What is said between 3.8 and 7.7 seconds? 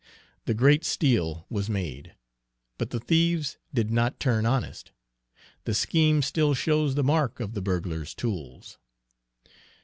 not turn honest, the scheme still shows the mark of the